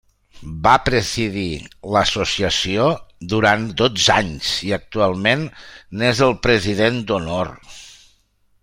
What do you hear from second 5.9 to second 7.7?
n'és el president d'honor.